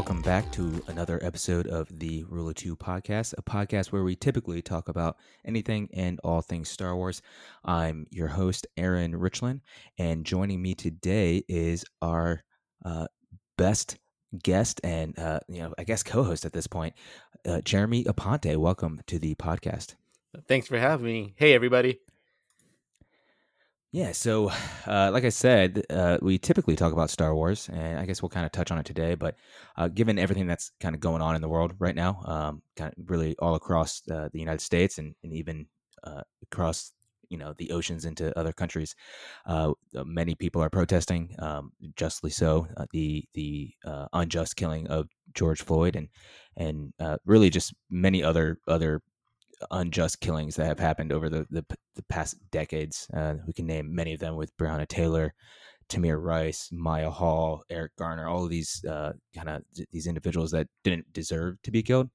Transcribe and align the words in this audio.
welcome 0.00 0.22
back 0.22 0.50
to 0.50 0.82
another 0.86 1.20
episode 1.22 1.66
of 1.66 1.86
the 1.98 2.24
Rule 2.24 2.48
of 2.48 2.54
Two 2.54 2.74
podcast, 2.74 3.34
a 3.36 3.42
podcast 3.42 3.92
where 3.92 4.02
we 4.02 4.16
typically 4.16 4.62
talk 4.62 4.88
about 4.88 5.18
anything 5.44 5.90
and 5.92 6.18
all 6.24 6.40
things 6.40 6.70
Star 6.70 6.96
Wars. 6.96 7.20
I'm 7.66 8.06
your 8.10 8.28
host, 8.28 8.66
Aaron 8.78 9.14
Richland, 9.14 9.60
and 9.98 10.24
joining 10.24 10.62
me 10.62 10.74
today 10.74 11.44
is 11.50 11.84
our 12.00 12.42
uh, 12.82 13.08
best 13.58 13.98
guest 14.42 14.80
and, 14.82 15.18
uh, 15.18 15.40
you 15.48 15.60
know, 15.60 15.74
I 15.76 15.84
guess 15.84 16.02
co 16.02 16.24
host 16.24 16.46
at 16.46 16.54
this 16.54 16.66
point, 16.66 16.94
uh, 17.46 17.60
Jeremy 17.60 18.04
Aponte. 18.04 18.56
Welcome 18.56 19.02
to 19.06 19.18
the 19.18 19.34
podcast. 19.34 19.96
Thanks 20.48 20.66
for 20.66 20.78
having 20.78 21.04
me. 21.04 21.34
Hey, 21.36 21.52
everybody. 21.52 21.98
Yeah, 23.92 24.12
so 24.12 24.52
uh, 24.86 25.10
like 25.12 25.24
I 25.24 25.30
said, 25.30 25.84
uh, 25.90 26.18
we 26.22 26.38
typically 26.38 26.76
talk 26.76 26.92
about 26.92 27.10
Star 27.10 27.34
Wars, 27.34 27.68
and 27.68 27.98
I 27.98 28.06
guess 28.06 28.22
we'll 28.22 28.28
kind 28.28 28.46
of 28.46 28.52
touch 28.52 28.70
on 28.70 28.78
it 28.78 28.86
today. 28.86 29.16
But 29.16 29.34
uh, 29.76 29.88
given 29.88 30.16
everything 30.16 30.46
that's 30.46 30.70
kind 30.80 30.94
of 30.94 31.00
going 31.00 31.22
on 31.22 31.34
in 31.34 31.42
the 31.42 31.48
world 31.48 31.74
right 31.80 31.96
now, 31.96 32.22
um, 32.24 32.62
kind 32.76 32.94
of 32.96 33.10
really 33.10 33.34
all 33.40 33.56
across 33.56 34.00
uh, 34.08 34.28
the 34.32 34.38
United 34.38 34.60
States 34.60 34.98
and, 34.98 35.16
and 35.24 35.32
even 35.32 35.66
uh, 36.04 36.22
across 36.44 36.92
you 37.30 37.38
know 37.38 37.52
the 37.58 37.72
oceans 37.72 38.04
into 38.04 38.36
other 38.38 38.52
countries, 38.52 38.94
uh, 39.46 39.72
many 40.04 40.36
people 40.36 40.62
are 40.62 40.70
protesting, 40.70 41.34
um, 41.40 41.72
justly 41.96 42.30
so, 42.30 42.68
the 42.92 43.24
the 43.34 43.74
unjust 44.12 44.54
killing 44.54 44.86
of 44.86 45.08
George 45.34 45.62
Floyd 45.62 45.96
and 45.96 46.08
and 46.56 46.92
really 47.24 47.50
just 47.50 47.74
many 47.90 48.22
other 48.22 48.58
other 48.68 49.02
unjust 49.70 50.20
killings 50.20 50.56
that 50.56 50.66
have 50.66 50.78
happened 50.78 51.12
over 51.12 51.28
the 51.28 51.46
the, 51.50 51.64
the 51.94 52.02
past 52.08 52.36
decades. 52.50 53.06
Uh, 53.14 53.34
we 53.46 53.52
can 53.52 53.66
name 53.66 53.94
many 53.94 54.14
of 54.14 54.20
them 54.20 54.36
with 54.36 54.56
Breonna 54.56 54.86
Taylor, 54.86 55.34
Tamir 55.88 56.22
Rice, 56.22 56.70
Maya 56.72 57.10
Hall, 57.10 57.62
Eric 57.68 57.96
Garner, 57.96 58.28
all 58.28 58.44
of 58.44 58.50
these 58.50 58.84
uh, 58.84 59.12
kind 59.34 59.48
of 59.48 59.62
these 59.92 60.06
individuals 60.06 60.50
that 60.52 60.68
didn't 60.84 61.12
deserve 61.12 61.60
to 61.62 61.70
be 61.70 61.82
killed. 61.82 62.08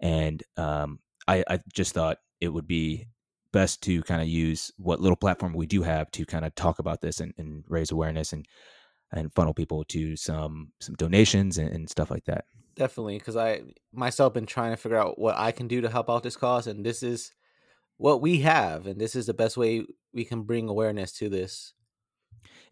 And 0.00 0.42
um, 0.56 1.00
I, 1.28 1.44
I 1.48 1.60
just 1.74 1.92
thought 1.92 2.18
it 2.40 2.48
would 2.48 2.66
be 2.66 3.08
best 3.52 3.82
to 3.82 4.02
kind 4.02 4.20
of 4.20 4.28
use 4.28 4.70
what 4.76 5.00
little 5.00 5.16
platform 5.16 5.54
we 5.54 5.66
do 5.66 5.82
have 5.82 6.10
to 6.12 6.26
kind 6.26 6.44
of 6.44 6.54
talk 6.54 6.78
about 6.78 7.00
this 7.00 7.20
and, 7.20 7.32
and 7.38 7.64
raise 7.68 7.90
awareness 7.90 8.32
and 8.32 8.46
and 9.12 9.32
funnel 9.34 9.54
people 9.54 9.84
to 9.84 10.16
some 10.16 10.72
some 10.80 10.94
donations 10.96 11.58
and, 11.58 11.70
and 11.70 11.88
stuff 11.88 12.10
like 12.10 12.24
that. 12.24 12.44
Definitely 12.74 13.18
because 13.18 13.36
i 13.36 13.62
myself 13.92 14.34
been 14.34 14.46
trying 14.46 14.72
to 14.72 14.76
figure 14.76 14.98
out 14.98 15.18
what 15.18 15.36
i 15.36 15.50
can 15.50 15.66
do 15.66 15.80
to 15.80 15.88
help 15.88 16.10
out 16.10 16.22
this 16.22 16.36
cause 16.36 16.66
and 16.66 16.84
this 16.84 17.02
is 17.02 17.32
what 17.96 18.20
we 18.20 18.40
have 18.40 18.86
and 18.86 19.00
this 19.00 19.16
is 19.16 19.26
the 19.26 19.34
best 19.34 19.56
way 19.56 19.86
we 20.12 20.24
can 20.24 20.42
bring 20.42 20.68
awareness 20.68 21.12
to 21.12 21.28
this. 21.28 21.72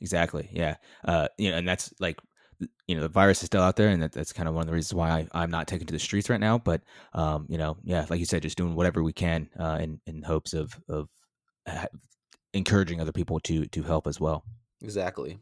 Exactly 0.00 0.50
yeah. 0.52 0.77
Uh 1.05 1.28
you 1.38 1.50
know 1.50 1.56
and 1.56 1.66
that's 1.66 1.92
like 2.00 2.18
you 2.86 2.94
know 2.94 3.02
the 3.02 3.08
virus 3.08 3.42
is 3.42 3.46
still 3.46 3.62
out 3.62 3.77
there 3.77 3.88
and 3.88 4.02
that, 4.02 4.12
that's 4.12 4.32
kind 4.32 4.48
of 4.48 4.55
one 4.55 4.62
of 4.62 4.66
the 4.68 4.74
reasons 4.74 4.94
why 4.94 5.27
I, 5.32 5.42
am 5.42 5.50
not 5.50 5.66
taking 5.66 5.86
to 5.86 5.92
the 5.92 5.98
streets 5.98 6.30
right 6.30 6.40
now 6.40 6.58
but 6.58 6.82
um 7.12 7.46
you 7.48 7.58
know 7.58 7.77
yeah 7.82 8.06
like 8.10 8.20
you 8.20 8.27
said 8.27 8.42
just 8.42 8.58
doing 8.58 8.74
whatever 8.74 9.02
we 9.02 9.12
can 9.12 9.48
uh 9.58 9.78
in 9.80 10.00
in 10.06 10.22
hopes 10.22 10.52
of 10.52 10.78
of 10.88 11.08
encouraging 12.52 13.00
other 13.00 13.12
people 13.12 13.40
to 13.40 13.66
to 13.66 13.82
help 13.82 14.06
as 14.06 14.20
well. 14.20 14.44
Exactly 14.82 15.38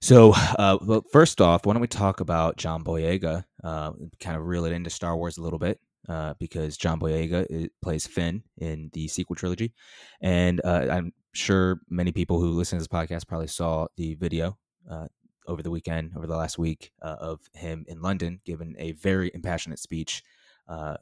so, 0.00 0.32
uh, 0.34 0.78
well, 0.82 1.04
first 1.12 1.40
off, 1.40 1.64
why 1.64 1.72
don't 1.72 1.80
we 1.80 1.88
talk 1.88 2.20
about 2.20 2.56
John 2.56 2.84
Boyega? 2.84 3.44
Uh, 3.62 3.92
kind 4.20 4.36
of 4.36 4.46
reel 4.46 4.64
it 4.64 4.72
into 4.72 4.90
Star 4.90 5.16
Wars 5.16 5.38
a 5.38 5.42
little 5.42 5.58
bit, 5.58 5.80
uh, 6.08 6.34
because 6.38 6.76
John 6.76 7.00
Boyega 7.00 7.68
plays 7.82 8.06
Finn 8.06 8.42
in 8.58 8.90
the 8.92 9.08
sequel 9.08 9.36
trilogy, 9.36 9.72
and 10.20 10.60
uh, 10.64 10.86
I'm 10.90 11.12
sure 11.32 11.80
many 11.88 12.12
people 12.12 12.40
who 12.40 12.50
listen 12.50 12.78
to 12.78 12.80
this 12.80 12.88
podcast 12.88 13.26
probably 13.26 13.48
saw 13.48 13.86
the 13.96 14.14
video 14.14 14.56
uh, 14.90 15.06
over 15.46 15.62
the 15.62 15.70
weekend, 15.70 16.12
over 16.16 16.26
the 16.26 16.36
last 16.36 16.58
week, 16.58 16.92
uh, 17.02 17.16
of 17.18 17.40
him 17.54 17.84
in 17.88 18.00
London 18.00 18.40
giving 18.44 18.74
a 18.78 18.92
very 18.92 19.30
impassionate 19.34 19.78
speech 19.78 20.22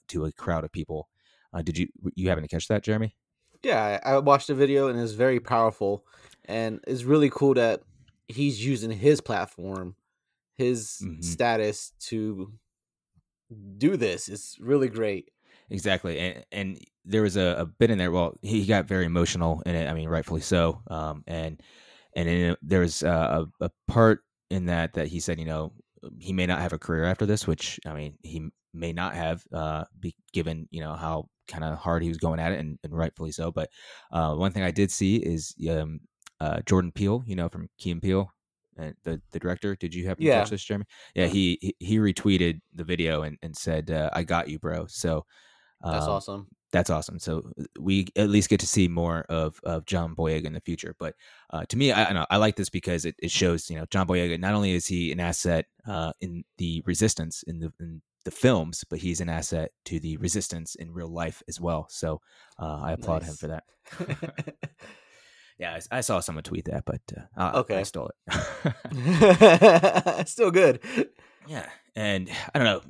to 0.08 0.24
a 0.24 0.32
crowd 0.32 0.64
of 0.64 0.72
people. 0.72 1.08
did 1.62 1.78
you 1.78 1.88
you 2.14 2.28
happen 2.28 2.42
to 2.42 2.48
catch 2.48 2.68
that, 2.68 2.82
Jeremy? 2.82 3.14
Yeah, 3.62 3.98
I 4.04 4.18
watched 4.18 4.48
the 4.48 4.54
video 4.54 4.88
and 4.88 5.00
it's 5.00 5.12
very 5.12 5.40
powerful, 5.40 6.04
and 6.44 6.80
it's 6.86 7.04
really 7.04 7.30
cool 7.30 7.54
that 7.54 7.82
he's 8.28 8.64
using 8.64 8.90
his 8.90 9.20
platform, 9.20 9.96
his 10.56 10.98
mm-hmm. 11.02 11.20
status 11.20 11.92
to 12.00 12.52
do 13.78 13.96
this. 13.96 14.28
It's 14.28 14.56
really 14.60 14.88
great. 14.88 15.30
Exactly, 15.70 16.18
and 16.18 16.44
and 16.52 16.78
there 17.04 17.22
was 17.22 17.36
a, 17.36 17.56
a 17.58 17.66
bit 17.66 17.90
in 17.90 17.98
there. 17.98 18.10
Well, 18.10 18.36
he 18.42 18.66
got 18.66 18.86
very 18.86 19.06
emotional 19.06 19.62
in 19.64 19.74
it. 19.74 19.88
I 19.88 19.94
mean, 19.94 20.08
rightfully 20.08 20.42
so. 20.42 20.82
Um, 20.88 21.24
and 21.26 21.60
and 22.14 22.28
in, 22.28 22.56
there 22.62 22.80
was 22.80 23.02
a, 23.02 23.46
a 23.60 23.70
part 23.88 24.20
in 24.50 24.66
that 24.66 24.92
that 24.94 25.08
he 25.08 25.20
said, 25.20 25.38
you 25.38 25.46
know, 25.46 25.72
he 26.18 26.32
may 26.32 26.46
not 26.46 26.60
have 26.60 26.72
a 26.72 26.78
career 26.78 27.04
after 27.04 27.26
this, 27.26 27.46
which 27.46 27.80
I 27.86 27.94
mean, 27.94 28.18
he 28.22 28.48
may 28.72 28.92
not 28.92 29.14
have, 29.14 29.42
uh, 29.52 29.84
be 29.98 30.14
given 30.32 30.68
you 30.70 30.80
know 30.80 30.94
how 30.94 31.28
kind 31.48 31.64
of 31.64 31.78
hard 31.78 32.02
he 32.02 32.08
was 32.08 32.18
going 32.18 32.40
at 32.40 32.52
it, 32.52 32.60
and, 32.60 32.78
and 32.84 32.96
rightfully 32.96 33.32
so. 33.32 33.50
But 33.50 33.70
uh, 34.12 34.34
one 34.34 34.52
thing 34.52 34.62
I 34.62 34.70
did 34.70 34.90
see 34.90 35.16
is 35.16 35.54
um, 35.70 36.00
uh, 36.44 36.60
Jordan 36.66 36.92
Peele, 36.92 37.24
you 37.26 37.36
know, 37.36 37.48
from 37.48 37.68
Key 37.78 37.92
and 37.92 38.02
Peele, 38.02 38.30
uh, 38.78 38.90
the 39.04 39.20
the 39.32 39.38
director. 39.38 39.74
Did 39.74 39.94
you 39.94 40.06
happen 40.06 40.24
yeah. 40.24 40.34
to 40.34 40.40
catch 40.40 40.50
this, 40.50 40.64
Jeremy? 40.64 40.84
Yeah, 41.14 41.26
he 41.26 41.58
he, 41.60 41.76
he 41.78 41.98
retweeted 41.98 42.60
the 42.74 42.84
video 42.84 43.22
and, 43.22 43.38
and 43.42 43.56
said, 43.56 43.90
uh, 43.90 44.10
"I 44.12 44.24
got 44.24 44.48
you, 44.48 44.58
bro." 44.58 44.86
So 44.86 45.24
um, 45.82 45.92
that's 45.92 46.06
awesome. 46.06 46.46
That's 46.70 46.90
awesome. 46.90 47.18
So 47.18 47.50
we 47.78 48.08
at 48.16 48.28
least 48.28 48.50
get 48.50 48.60
to 48.60 48.66
see 48.66 48.88
more 48.88 49.24
of, 49.28 49.60
of 49.62 49.86
John 49.86 50.16
Boyega 50.16 50.46
in 50.46 50.54
the 50.54 50.60
future. 50.60 50.96
But 50.98 51.14
uh, 51.50 51.64
to 51.68 51.76
me, 51.76 51.92
I, 51.92 52.06
I, 52.06 52.12
know, 52.12 52.26
I 52.30 52.38
like 52.38 52.56
this 52.56 52.68
because 52.68 53.04
it, 53.04 53.14
it 53.22 53.30
shows 53.30 53.70
you 53.70 53.76
know 53.76 53.86
John 53.90 54.06
Boyega. 54.06 54.38
Not 54.38 54.54
only 54.54 54.72
is 54.72 54.86
he 54.86 55.12
an 55.12 55.20
asset 55.20 55.66
uh, 55.86 56.12
in 56.20 56.44
the 56.58 56.82
resistance 56.84 57.42
in 57.44 57.60
the 57.60 57.72
in 57.80 58.02
the 58.24 58.30
films, 58.30 58.84
but 58.88 58.98
he's 58.98 59.20
an 59.20 59.28
asset 59.28 59.70
to 59.84 60.00
the 60.00 60.16
resistance 60.16 60.74
in 60.74 60.92
real 60.92 61.12
life 61.12 61.42
as 61.48 61.60
well. 61.60 61.86
So 61.90 62.20
uh, 62.58 62.80
I 62.82 62.92
applaud 62.92 63.22
nice. 63.22 63.30
him 63.30 63.36
for 63.36 63.46
that. 63.48 64.54
Yeah, 65.58 65.78
I, 65.92 65.98
I, 65.98 66.00
saw 66.00 66.20
someone 66.20 66.42
tweet 66.42 66.64
that, 66.64 66.84
but 66.84 67.00
uh, 67.36 67.52
okay, 67.60 67.78
I 67.78 67.82
stole 67.84 68.10
it. 68.28 70.28
Still 70.28 70.50
good. 70.50 70.80
Yeah, 71.46 71.68
and 71.94 72.28
I 72.54 72.58
don't 72.58 72.64
know, 72.64 72.80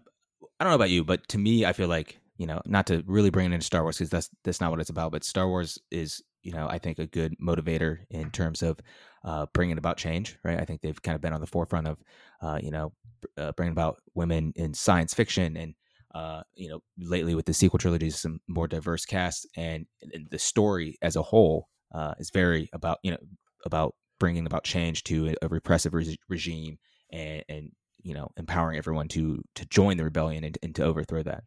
I 0.58 0.64
don't 0.64 0.70
know 0.70 0.76
about 0.76 0.90
you, 0.90 1.04
but 1.04 1.28
to 1.28 1.38
me, 1.38 1.66
I 1.66 1.74
feel 1.74 1.88
like 1.88 2.18
you 2.36 2.46
know, 2.46 2.60
not 2.66 2.86
to 2.88 3.02
really 3.06 3.30
bring 3.30 3.50
it 3.50 3.54
into 3.54 3.66
Star 3.66 3.82
Wars 3.82 3.98
because 3.98 4.10
that's 4.10 4.30
that's 4.42 4.60
not 4.60 4.70
what 4.70 4.80
it's 4.80 4.90
about. 4.90 5.12
But 5.12 5.24
Star 5.24 5.48
Wars 5.48 5.78
is, 5.90 6.22
you 6.42 6.52
know, 6.52 6.66
I 6.68 6.78
think 6.78 6.98
a 6.98 7.06
good 7.06 7.34
motivator 7.40 7.98
in 8.10 8.30
terms 8.30 8.62
of 8.62 8.80
uh, 9.24 9.46
bringing 9.52 9.78
about 9.78 9.98
change. 9.98 10.36
Right? 10.42 10.58
I 10.58 10.64
think 10.64 10.80
they've 10.80 11.00
kind 11.00 11.14
of 11.14 11.22
been 11.22 11.32
on 11.32 11.40
the 11.40 11.46
forefront 11.46 11.86
of, 11.86 11.98
uh, 12.42 12.58
you 12.60 12.70
know, 12.70 12.92
uh, 13.38 13.52
bringing 13.52 13.72
about 13.72 14.00
women 14.14 14.52
in 14.56 14.74
science 14.74 15.14
fiction 15.14 15.56
and 15.56 15.74
uh, 16.14 16.42
you 16.54 16.68
know, 16.68 16.80
lately 16.98 17.34
with 17.34 17.44
the 17.44 17.54
sequel 17.54 17.78
trilogies, 17.78 18.20
some 18.20 18.40
more 18.46 18.68
diverse 18.68 19.04
cast 19.04 19.48
and, 19.56 19.86
and 20.12 20.28
the 20.30 20.38
story 20.38 20.96
as 21.02 21.16
a 21.16 21.22
whole 21.22 21.68
uh, 21.94 22.14
is 22.18 22.30
very 22.30 22.68
about 22.72 22.98
you 23.02 23.12
know 23.12 23.18
about 23.64 23.94
bringing 24.20 24.46
about 24.46 24.64
change 24.64 25.04
to 25.04 25.34
a, 25.40 25.48
repressive 25.48 25.94
re- 25.94 26.18
regime 26.28 26.78
and, 27.12 27.44
and 27.48 27.70
you 28.02 28.12
know 28.12 28.28
empowering 28.36 28.76
everyone 28.76 29.08
to 29.08 29.42
to 29.54 29.64
join 29.66 29.96
the 29.96 30.04
rebellion 30.04 30.44
and, 30.44 30.58
and 30.62 30.74
to 30.74 30.84
overthrow 30.84 31.22
that. 31.22 31.44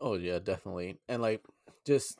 Oh 0.00 0.14
yeah, 0.14 0.38
definitely, 0.38 0.98
and 1.08 1.22
like 1.22 1.42
just 1.86 2.18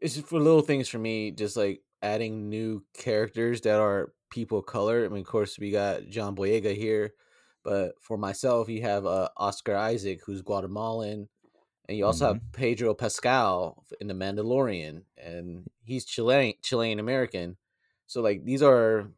it's 0.00 0.14
just 0.14 0.28
for 0.28 0.38
little 0.38 0.62
things 0.62 0.88
for 0.88 0.98
me, 0.98 1.30
just 1.30 1.56
like 1.56 1.80
adding 2.02 2.48
new 2.48 2.82
characters 2.96 3.60
that 3.62 3.78
are 3.78 4.12
people 4.30 4.58
of 4.58 4.66
color. 4.66 5.04
I 5.04 5.08
mean, 5.08 5.20
of 5.20 5.26
course, 5.26 5.58
we 5.58 5.70
got 5.70 6.08
John 6.08 6.34
Boyega 6.34 6.74
here, 6.74 7.12
but 7.64 7.92
for 8.00 8.16
myself, 8.16 8.68
you 8.68 8.82
have 8.82 9.04
uh, 9.04 9.28
Oscar 9.36 9.76
Isaac, 9.76 10.20
who's 10.24 10.42
Guatemalan 10.42 11.28
and 11.90 11.98
you 11.98 12.06
also 12.06 12.26
mm-hmm. 12.26 12.34
have 12.34 12.52
Pedro 12.52 12.94
Pascal 12.94 13.84
in 14.00 14.06
The 14.06 14.14
Mandalorian, 14.14 15.02
and 15.18 15.68
he's 15.82 16.04
Chilean 16.04 16.54
Chilean 16.62 17.00
American. 17.00 17.56
So 18.06 18.22
like 18.22 18.44
these 18.44 18.62
are 18.62 19.10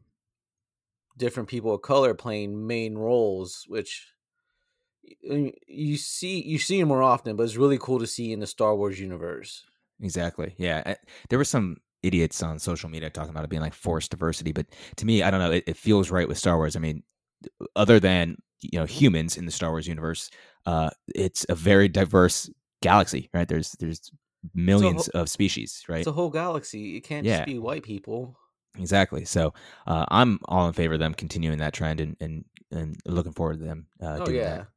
different 1.15 1.49
people 1.49 1.75
of 1.75 1.83
color 1.83 2.15
playing 2.15 2.65
main 2.65 2.97
roles, 2.97 3.65
which 3.67 4.07
you 5.21 5.97
see 5.97 6.41
you 6.41 6.57
see 6.57 6.79
them 6.79 6.87
more 6.87 7.03
often, 7.03 7.35
but 7.35 7.43
it's 7.43 7.57
really 7.57 7.77
cool 7.77 7.99
to 7.99 8.07
see 8.07 8.33
in 8.33 8.39
the 8.39 8.47
Star 8.47 8.75
Wars 8.75 8.99
universe. 8.99 9.63
Exactly. 10.01 10.55
Yeah, 10.57 10.95
there 11.29 11.37
were 11.37 11.45
some 11.45 11.77
idiots 12.01 12.41
on 12.41 12.57
social 12.57 12.89
media 12.89 13.11
talking 13.11 13.29
about 13.29 13.43
it 13.43 13.51
being 13.51 13.61
like 13.61 13.75
forced 13.75 14.09
diversity, 14.09 14.51
but 14.51 14.65
to 14.95 15.05
me, 15.05 15.21
I 15.21 15.29
don't 15.29 15.39
know. 15.39 15.51
It, 15.51 15.65
it 15.67 15.77
feels 15.77 16.09
right 16.09 16.27
with 16.27 16.39
Star 16.39 16.57
Wars. 16.57 16.75
I 16.75 16.79
mean, 16.79 17.03
other 17.75 17.99
than 17.99 18.37
you 18.61 18.79
know 18.79 18.85
humans 18.85 19.37
in 19.37 19.45
the 19.45 19.51
Star 19.51 19.69
Wars 19.69 19.85
universe, 19.85 20.31
uh, 20.65 20.89
it's 21.13 21.45
a 21.49 21.55
very 21.55 21.87
diverse 21.87 22.49
galaxy, 22.83 23.29
right? 23.33 23.47
There's 23.47 23.71
there's 23.79 24.11
millions 24.53 25.09
whole, 25.11 25.21
of 25.23 25.29
species, 25.29 25.83
right? 25.87 25.99
It's 25.99 26.07
a 26.07 26.11
whole 26.11 26.29
galaxy. 26.29 26.97
It 26.97 27.01
can't 27.01 27.25
yeah. 27.25 27.37
just 27.37 27.47
be 27.47 27.59
white 27.59 27.83
people. 27.83 28.37
Exactly. 28.77 29.25
So 29.25 29.53
uh, 29.87 30.05
I'm 30.09 30.39
all 30.45 30.67
in 30.67 30.73
favor 30.73 30.95
of 30.95 30.99
them 30.99 31.13
continuing 31.13 31.59
that 31.59 31.73
trend 31.73 31.99
and 31.99 32.15
and, 32.19 32.45
and 32.71 32.95
looking 33.05 33.33
forward 33.33 33.59
to 33.59 33.65
them 33.65 33.87
uh, 34.01 34.17
oh, 34.21 34.25
doing 34.25 34.37
yeah. 34.37 34.57
that. 34.57 34.67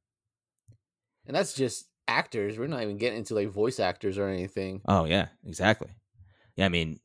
And 1.27 1.37
that's 1.37 1.55
just 1.55 1.87
actors. 2.09 2.59
We're 2.59 2.69
not 2.69 2.83
even 2.83 2.99
getting 2.99 3.19
into 3.19 3.35
like 3.35 3.49
voice 3.49 3.81
actors 3.81 4.19
or 4.19 4.29
anything. 4.29 4.81
Oh 4.87 5.05
yeah, 5.05 5.29
exactly. 5.45 5.89
Yeah, 6.57 6.65
I 6.65 6.69
mean, 6.71 6.99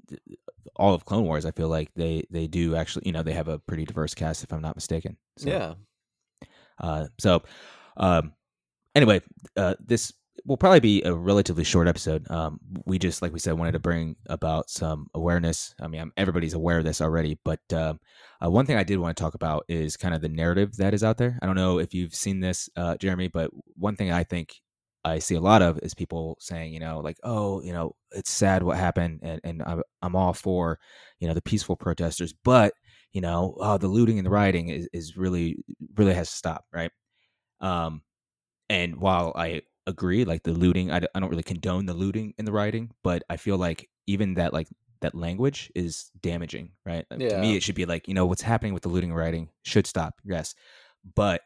all 0.77 0.94
of 0.94 1.03
Clone 1.03 1.25
Wars, 1.25 1.45
I 1.45 1.51
feel 1.51 1.68
like 1.68 1.94
they 1.95 2.24
they 2.30 2.48
do 2.48 2.75
actually, 2.75 3.03
you 3.06 3.12
know, 3.12 3.24
they 3.24 3.33
have 3.33 3.50
a 3.50 3.59
pretty 3.59 3.86
diverse 3.86 4.13
cast, 4.13 4.44
if 4.44 4.53
I'm 4.53 4.62
not 4.62 4.75
mistaken. 4.75 5.18
So. 5.38 5.50
Yeah. 5.50 5.74
Uh, 6.80 7.07
so, 7.19 7.44
um, 7.98 8.33
anyway, 8.95 9.21
uh, 9.56 9.75
this 9.80 10.13
will 10.45 10.57
probably 10.57 10.79
be 10.79 11.01
a 11.03 11.13
relatively 11.13 11.63
short 11.63 11.87
episode. 11.87 12.29
Um, 12.31 12.59
we 12.85 12.97
just, 12.97 13.21
like 13.21 13.33
we 13.33 13.39
said, 13.39 13.53
wanted 13.53 13.73
to 13.73 13.79
bring 13.79 14.15
about 14.27 14.69
some 14.69 15.07
awareness. 15.13 15.75
I 15.79 15.87
mean, 15.87 16.11
everybody's 16.17 16.53
aware 16.53 16.79
of 16.79 16.83
this 16.83 17.01
already, 17.01 17.37
but 17.43 17.59
um, 17.73 17.99
uh, 18.43 18.49
one 18.49 18.65
thing 18.65 18.77
I 18.77 18.83
did 18.83 18.97
want 18.97 19.15
to 19.15 19.21
talk 19.21 19.33
about 19.33 19.65
is 19.67 19.97
kind 19.97 20.15
of 20.15 20.21
the 20.21 20.29
narrative 20.29 20.77
that 20.77 20.93
is 20.93 21.03
out 21.03 21.17
there. 21.17 21.37
I 21.41 21.45
don't 21.45 21.55
know 21.55 21.79
if 21.79 21.93
you've 21.93 22.15
seen 22.15 22.39
this, 22.39 22.69
uh, 22.75 22.97
Jeremy, 22.97 23.27
but 23.27 23.51
one 23.75 23.95
thing 23.95 24.11
I 24.11 24.23
think 24.23 24.55
I 25.03 25.19
see 25.19 25.35
a 25.35 25.41
lot 25.41 25.61
of 25.61 25.79
is 25.79 25.93
people 25.93 26.37
saying, 26.39 26.73
you 26.73 26.79
know, 26.79 26.99
like, 26.99 27.17
oh, 27.23 27.61
you 27.61 27.73
know, 27.73 27.95
it's 28.11 28.31
sad 28.31 28.63
what 28.63 28.77
happened, 28.77 29.19
and, 29.23 29.41
and 29.43 29.63
I'm, 29.65 29.81
I'm 30.01 30.15
all 30.15 30.33
for, 30.33 30.79
you 31.19 31.27
know, 31.27 31.33
the 31.33 31.41
peaceful 31.41 31.75
protesters, 31.75 32.33
but 32.43 32.73
you 33.13 33.21
know, 33.21 33.55
oh, 33.59 33.77
the 33.77 33.87
looting 33.87 34.17
and 34.17 34.25
the 34.25 34.31
rioting 34.31 34.69
is, 34.69 34.87
is 34.93 35.17
really, 35.17 35.57
really 35.95 36.13
has 36.13 36.29
to 36.29 36.35
stop, 36.35 36.65
right? 36.71 36.91
Um, 37.59 38.03
and 38.69 38.95
while 38.95 39.33
I 39.35 39.63
agree, 39.87 40.25
like 40.25 40.43
the 40.43 40.53
looting, 40.53 40.91
I, 40.91 41.01
I 41.15 41.19
don't 41.19 41.29
really 41.29 41.43
condone 41.43 41.85
the 41.85 41.93
looting 41.93 42.33
and 42.37 42.47
the 42.47 42.51
rioting, 42.51 42.91
but 43.03 43.23
I 43.29 43.37
feel 43.37 43.57
like 43.57 43.89
even 44.07 44.35
that, 44.35 44.53
like 44.53 44.67
that 45.01 45.15
language 45.15 45.71
is 45.75 46.11
damaging, 46.21 46.71
right? 46.85 47.05
Yeah. 47.17 47.29
To 47.29 47.37
me, 47.39 47.55
it 47.55 47.63
should 47.63 47.75
be 47.75 47.85
like, 47.85 48.07
you 48.07 48.13
know, 48.13 48.25
what's 48.25 48.41
happening 48.41 48.73
with 48.73 48.83
the 48.83 48.89
looting 48.89 49.09
and 49.11 49.17
rioting 49.17 49.49
should 49.63 49.87
stop, 49.87 50.21
yes, 50.23 50.55
but 51.15 51.41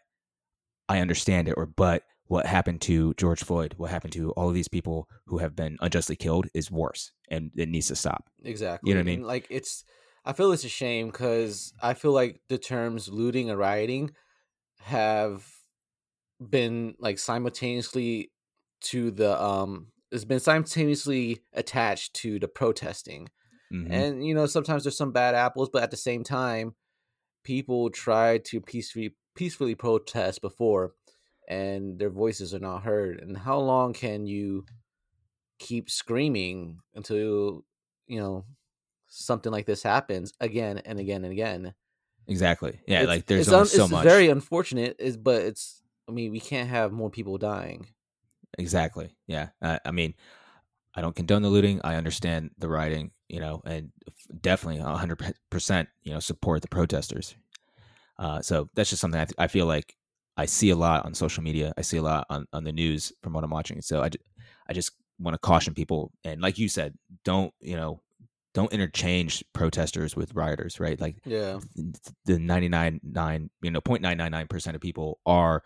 I 0.88 1.00
understand 1.00 1.48
it, 1.48 1.56
or 1.58 1.66
but 1.66 2.04
what 2.28 2.46
happened 2.46 2.82
to 2.82 3.14
George 3.16 3.44
Floyd, 3.44 3.76
what 3.78 3.92
happened 3.92 4.14
to 4.14 4.32
all 4.32 4.50
of 4.50 4.56
these 4.56 4.68
people 4.68 5.08
who 5.28 5.38
have 5.38 5.56
been 5.56 5.78
unjustly 5.82 6.16
killed 6.16 6.48
is 6.54 6.72
worse 6.72 7.12
and 7.30 7.52
it 7.56 7.70
needs 7.70 7.88
to 7.88 7.96
stop. 7.96 8.30
Exactly. 8.44 8.90
You 8.90 8.96
know 8.96 9.00
what 9.00 9.04
I 9.04 9.06
mean? 9.06 9.20
And, 9.20 9.28
like 9.28 9.48
it's 9.50 9.84
I 10.26 10.34
feel 10.34 10.52
it's 10.52 10.64
a 10.64 10.70
shame 10.70 11.12
cuz 11.12 11.72
I 11.82 11.94
feel 11.94 12.12
like 12.12 12.42
the 12.50 12.58
terms 12.58 13.08
looting 13.10 13.50
and 13.50 13.60
rioting 13.60 14.12
have 14.82 15.48
been 16.40 16.96
like 17.00 17.20
simultaneously 17.20 18.32
to 18.82 19.12
the 19.12 19.42
um 19.42 19.88
it's 20.12 20.26
been 20.26 20.40
simultaneously 20.40 21.42
attached 21.54 22.14
to 22.14 22.40
the 22.40 22.48
protesting. 22.48 23.30
Mm-hmm. 23.74 23.92
And 23.92 24.26
you 24.26 24.36
know, 24.36 24.46
sometimes 24.46 24.84
there's 24.84 24.98
some 24.98 25.12
bad 25.12 25.36
apples, 25.36 25.70
but 25.72 25.84
at 25.84 25.92
the 25.92 25.98
same 25.98 26.24
time 26.24 26.76
people 27.44 27.90
try 27.90 28.38
to 28.40 28.62
peacefully 28.62 29.16
peacefully 29.36 29.76
protest 29.76 30.42
before 30.42 30.94
and 31.48 32.00
their 32.00 32.10
voices 32.10 32.54
are 32.54 32.60
not 32.60 32.84
heard. 32.84 33.20
And 33.22 33.38
how 33.38 33.60
long 33.60 33.94
can 33.94 34.26
you 34.26 34.66
keep 35.60 35.90
screaming 35.90 36.80
until 36.96 37.64
you 38.08 38.20
know 38.20 38.46
something 39.08 39.52
like 39.52 39.66
this 39.66 39.84
happens 39.84 40.34
again 40.40 40.80
and 40.80 41.00
again 41.00 41.24
and 41.24 41.34
again? 41.34 41.74
Exactly. 42.28 42.80
Yeah, 42.88 43.02
it's, 43.02 43.08
like 43.08 43.26
there's 43.26 43.48
it's, 43.48 43.54
un- 43.54 43.66
so 43.68 43.84
it's 43.84 43.92
much. 43.92 44.04
very 44.04 44.30
unfortunate, 44.30 44.96
is 45.00 45.18
but 45.18 45.42
it's. 45.42 45.82
I 46.08 46.12
mean, 46.12 46.32
we 46.32 46.40
can't 46.40 46.70
have 46.70 46.92
more 46.92 47.10
people 47.10 47.38
dying. 47.38 47.88
Exactly. 48.58 49.16
Yeah. 49.28 49.50
I, 49.62 49.80
I 49.86 49.92
mean, 49.92 50.14
I 50.96 51.02
don't 51.02 51.16
condone 51.16 51.42
the 51.42 51.50
looting. 51.50 51.82
I 51.84 51.96
understand 51.96 52.52
the 52.58 52.70
rioting, 52.70 53.12
you 53.28 53.40
know, 53.40 53.62
and 53.66 53.92
definitely 54.42 54.82
100%, 54.82 55.88
you 56.04 56.14
know, 56.14 56.20
support 56.20 56.62
the 56.62 56.70
protesters. 56.70 57.36
Uh, 58.18 58.42
so 58.42 58.70
that's 58.76 58.90
just 58.92 59.02
something 59.02 59.20
I, 59.20 59.26
th- 59.26 59.36
I 59.38 59.48
feel 59.48 59.66
like 59.66 59.96
I 60.38 60.46
see 60.46 60.70
a 60.70 60.76
lot 60.76 61.06
on 61.06 61.14
social 61.14 61.44
media. 61.44 61.74
I 61.78 61.82
see 61.82 61.98
a 61.98 62.02
lot 62.02 62.26
on, 62.30 62.46
on 62.54 62.64
the 62.64 62.72
news 62.72 63.12
from 63.22 63.34
what 63.34 63.44
I'm 63.44 63.50
watching. 63.50 63.82
So 63.82 64.02
I, 64.02 64.10
I 64.70 64.74
just 64.74 64.92
want 65.20 65.34
to 65.34 65.40
caution 65.40 65.74
people. 65.74 66.12
And 66.24 66.42
like 66.42 66.58
you 66.58 66.70
said, 66.70 66.94
don't, 67.26 67.54
you 67.60 67.76
know, 67.76 68.02
don't 68.54 68.72
interchange 68.72 69.44
protesters 69.52 70.16
with 70.16 70.34
rioters, 70.34 70.80
right? 70.80 71.00
Like 71.00 71.18
yeah, 71.26 71.60
the 72.24 72.40
99, 72.40 73.02
nine, 73.04 73.50
you 73.62 73.70
know, 73.70 73.82
0.999% 73.82 74.76
of 74.76 74.82
people 74.82 75.20
are 75.26 75.62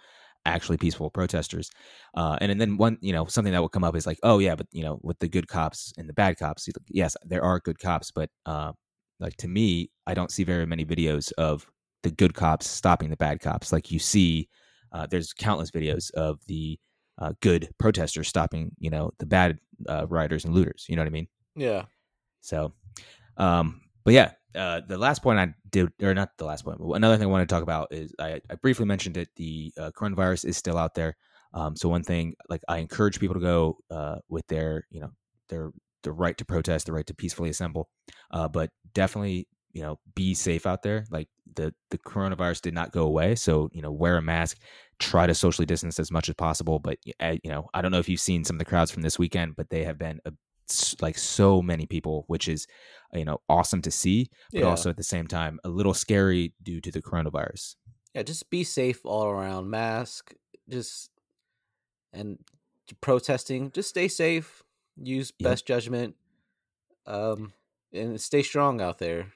actually 0.49 0.77
peaceful 0.77 1.09
protesters. 1.09 1.69
Uh, 2.15 2.37
and, 2.41 2.51
and 2.51 2.59
then 2.59 2.77
one, 2.77 2.97
you 3.01 3.13
know, 3.13 3.25
something 3.25 3.53
that 3.53 3.61
will 3.61 3.69
come 3.69 3.83
up 3.83 3.95
is 3.95 4.07
like, 4.07 4.19
oh 4.23 4.39
yeah, 4.39 4.55
but 4.55 4.67
you 4.71 4.83
know, 4.83 4.99
with 5.03 5.19
the 5.19 5.27
good 5.27 5.47
cops 5.47 5.93
and 5.97 6.07
the 6.07 6.13
bad 6.13 6.37
cops, 6.37 6.67
yes, 6.89 7.15
there 7.23 7.43
are 7.43 7.59
good 7.59 7.79
cops, 7.79 8.11
but 8.11 8.29
uh, 8.45 8.71
like 9.19 9.35
to 9.37 9.47
me, 9.47 9.91
I 10.07 10.13
don't 10.13 10.31
see 10.31 10.43
very 10.43 10.65
many 10.65 10.85
videos 10.85 11.31
of 11.37 11.65
the 12.03 12.11
good 12.11 12.33
cops 12.33 12.67
stopping 12.67 13.09
the 13.09 13.17
bad 13.17 13.41
cops. 13.41 13.71
Like 13.71 13.91
you 13.91 13.99
see 13.99 14.47
uh, 14.91 15.07
there's 15.07 15.33
countless 15.33 15.71
videos 15.71 16.11
of 16.11 16.39
the 16.47 16.79
uh, 17.17 17.33
good 17.41 17.69
protesters 17.77 18.27
stopping, 18.27 18.71
you 18.79 18.89
know, 18.89 19.11
the 19.19 19.25
bad 19.25 19.59
uh, 19.87 20.07
rioters 20.07 20.45
and 20.45 20.53
looters. 20.53 20.85
You 20.87 20.95
know 20.95 21.01
what 21.01 21.07
I 21.07 21.11
mean? 21.11 21.27
Yeah. 21.55 21.85
So, 22.41 22.73
um, 23.37 23.81
but 24.05 24.13
yeah, 24.13 24.31
uh, 24.55 24.81
the 24.87 24.97
last 24.97 25.21
point 25.21 25.39
I 25.39 25.53
did, 25.69 25.91
or 26.01 26.13
not 26.13 26.37
the 26.37 26.45
last 26.45 26.63
point, 26.63 26.79
another 26.79 27.17
thing 27.17 27.27
I 27.27 27.31
want 27.31 27.47
to 27.47 27.53
talk 27.53 27.63
about 27.63 27.87
is 27.91 28.13
I, 28.19 28.41
I 28.49 28.55
briefly 28.55 28.85
mentioned 28.85 29.17
it. 29.17 29.29
The 29.35 29.73
uh, 29.77 29.91
coronavirus 29.95 30.45
is 30.45 30.57
still 30.57 30.77
out 30.77 30.95
there. 30.95 31.15
Um, 31.53 31.75
so 31.75 31.89
one 31.89 32.03
thing, 32.03 32.35
like 32.49 32.61
I 32.67 32.77
encourage 32.77 33.19
people 33.19 33.35
to 33.35 33.41
go 33.41 33.77
uh, 33.89 34.17
with 34.29 34.47
their, 34.47 34.85
you 34.91 35.01
know, 35.01 35.11
their 35.49 35.71
the 36.03 36.11
right 36.11 36.37
to 36.37 36.45
protest, 36.45 36.85
the 36.85 36.93
right 36.93 37.05
to 37.07 37.13
peacefully 37.13 37.49
assemble, 37.49 37.89
uh, 38.31 38.47
but 38.47 38.69
definitely 38.93 39.47
you 39.73 39.81
know 39.81 39.99
be 40.15 40.33
safe 40.33 40.65
out 40.65 40.81
there 40.81 41.05
like 41.11 41.27
the 41.55 41.73
the 41.91 41.97
coronavirus 41.97 42.61
did 42.61 42.73
not 42.73 42.91
go 42.91 43.03
away 43.03 43.35
so 43.35 43.69
you 43.71 43.81
know 43.81 43.91
wear 43.91 44.17
a 44.17 44.21
mask 44.21 44.57
try 44.99 45.27
to 45.27 45.35
socially 45.35 45.65
distance 45.65 45.99
as 45.99 46.11
much 46.11 46.29
as 46.29 46.35
possible 46.35 46.79
but 46.79 46.97
eh, 47.19 47.37
you 47.43 47.51
know 47.51 47.67
i 47.73 47.81
don't 47.81 47.91
know 47.91 47.99
if 47.99 48.09
you've 48.09 48.19
seen 48.19 48.43
some 48.43 48.55
of 48.55 48.59
the 48.59 48.65
crowds 48.65 48.91
from 48.91 49.01
this 49.01 49.19
weekend 49.19 49.55
but 49.55 49.69
they 49.69 49.83
have 49.83 49.97
been 49.97 50.19
a, 50.25 50.31
like 51.01 51.17
so 51.17 51.61
many 51.61 51.85
people 51.85 52.23
which 52.27 52.47
is 52.47 52.67
you 53.13 53.25
know 53.25 53.39
awesome 53.49 53.81
to 53.81 53.91
see 53.91 54.29
but 54.51 54.61
yeah. 54.61 54.65
also 54.65 54.89
at 54.89 54.97
the 54.97 55.03
same 55.03 55.27
time 55.27 55.59
a 55.63 55.69
little 55.69 55.93
scary 55.93 56.53
due 56.61 56.81
to 56.81 56.91
the 56.91 57.01
coronavirus 57.01 57.75
yeah 58.13 58.23
just 58.23 58.49
be 58.49 58.63
safe 58.63 59.05
all 59.05 59.27
around 59.27 59.69
mask 59.69 60.33
just 60.69 61.11
and 62.13 62.39
protesting 63.01 63.71
just 63.71 63.89
stay 63.89 64.07
safe 64.07 64.63
use 65.01 65.31
best 65.31 65.65
judgment 65.65 66.15
um 67.05 67.53
and 67.93 68.19
stay 68.19 68.43
strong 68.43 68.81
out 68.81 68.99
there 68.99 69.33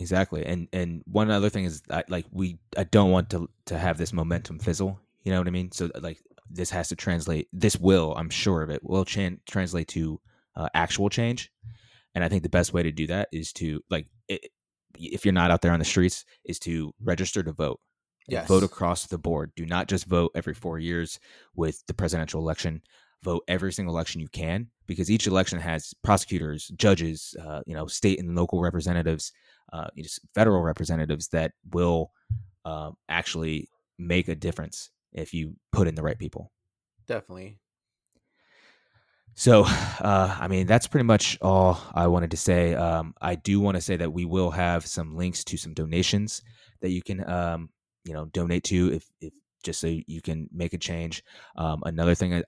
Exactly. 0.00 0.44
And 0.44 0.68
and 0.72 1.02
one 1.06 1.30
other 1.30 1.48
thing 1.48 1.64
is 1.64 1.82
I, 1.90 2.04
like 2.08 2.26
we 2.32 2.58
I 2.76 2.84
don't 2.84 3.10
want 3.10 3.30
to 3.30 3.48
to 3.66 3.78
have 3.78 3.96
this 3.96 4.12
momentum 4.12 4.58
fizzle. 4.58 4.98
You 5.22 5.32
know 5.32 5.38
what 5.38 5.46
I 5.46 5.50
mean? 5.50 5.70
So 5.72 5.90
like 6.00 6.18
this 6.50 6.70
has 6.70 6.88
to 6.88 6.96
translate. 6.96 7.48
This 7.52 7.76
will, 7.76 8.14
I'm 8.16 8.30
sure 8.30 8.62
of 8.62 8.70
it, 8.70 8.82
will 8.82 9.04
chan- 9.04 9.40
translate 9.46 9.88
to 9.88 10.20
uh, 10.56 10.68
actual 10.74 11.08
change. 11.08 11.50
And 12.14 12.22
I 12.22 12.28
think 12.28 12.42
the 12.42 12.48
best 12.48 12.72
way 12.72 12.82
to 12.82 12.92
do 12.92 13.06
that 13.08 13.28
is 13.32 13.52
to 13.54 13.80
like 13.90 14.06
it, 14.28 14.50
if 14.94 15.24
you're 15.24 15.32
not 15.32 15.50
out 15.50 15.62
there 15.62 15.72
on 15.72 15.80
the 15.80 15.84
streets 15.84 16.24
is 16.44 16.58
to 16.60 16.92
register 17.02 17.42
to 17.42 17.52
vote. 17.52 17.80
Yes. 18.28 18.48
Vote 18.48 18.62
across 18.62 19.06
the 19.06 19.18
board. 19.18 19.52
Do 19.54 19.66
not 19.66 19.88
just 19.88 20.06
vote 20.06 20.30
every 20.34 20.54
4 20.54 20.78
years 20.78 21.18
with 21.54 21.82
the 21.86 21.94
presidential 21.94 22.40
election. 22.40 22.80
Vote 23.22 23.42
every 23.48 23.72
single 23.72 23.94
election 23.94 24.20
you 24.20 24.28
can 24.28 24.68
because 24.86 25.10
each 25.10 25.26
election 25.26 25.58
has 25.58 25.92
prosecutors, 26.02 26.68
judges, 26.76 27.34
uh, 27.44 27.60
you 27.66 27.74
know, 27.74 27.86
state 27.86 28.20
and 28.20 28.34
local 28.34 28.60
representatives 28.60 29.32
uh, 29.72 29.88
federal 30.34 30.62
representatives 30.62 31.28
that 31.28 31.52
will 31.72 32.12
uh, 32.64 32.90
actually 33.08 33.68
make 33.98 34.28
a 34.28 34.34
difference 34.34 34.90
if 35.12 35.34
you 35.34 35.54
put 35.72 35.88
in 35.88 35.94
the 35.94 36.02
right 36.02 36.18
people. 36.18 36.52
Definitely. 37.06 37.58
So, 39.34 39.64
uh, 40.00 40.36
I 40.40 40.48
mean, 40.48 40.66
that's 40.66 40.86
pretty 40.86 41.04
much 41.04 41.38
all 41.42 41.80
I 41.94 42.06
wanted 42.06 42.30
to 42.32 42.36
say. 42.36 42.74
Um, 42.74 43.14
I 43.20 43.34
do 43.34 43.60
want 43.60 43.76
to 43.76 43.80
say 43.80 43.96
that 43.96 44.12
we 44.12 44.24
will 44.24 44.50
have 44.50 44.86
some 44.86 45.16
links 45.16 45.44
to 45.44 45.56
some 45.56 45.74
donations 45.74 46.42
that 46.80 46.90
you 46.90 47.02
can, 47.02 47.28
um, 47.28 47.70
you 48.04 48.12
know, 48.12 48.26
donate 48.26 48.64
to 48.64 48.92
if, 48.92 49.08
if 49.20 49.32
just 49.62 49.80
so 49.80 49.86
you 49.86 50.20
can 50.20 50.48
make 50.52 50.74
a 50.74 50.78
change. 50.78 51.22
Um, 51.56 51.82
another 51.84 52.14
thing 52.14 52.42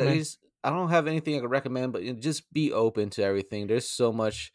I 0.63 0.71
don't 0.71 0.91
have 0.91 1.07
anything 1.07 1.37
I 1.37 1.41
could 1.41 1.51
recommend, 1.51 1.93
but 1.93 2.21
just 2.21 2.53
be 2.53 2.73
open 2.73 3.11
to 3.11 3.23
everything. 3.25 3.67
There's 3.67 3.89
so 3.89 4.13
much 4.13 4.53